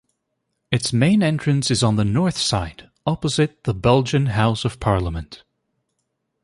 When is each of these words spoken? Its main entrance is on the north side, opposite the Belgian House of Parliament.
Its 0.71 0.91
main 0.91 1.21
entrance 1.21 1.69
is 1.69 1.83
on 1.83 1.95
the 1.95 2.03
north 2.03 2.35
side, 2.35 2.89
opposite 3.05 3.65
the 3.65 3.73
Belgian 3.75 4.25
House 4.31 4.65
of 4.65 4.79
Parliament. 4.79 5.43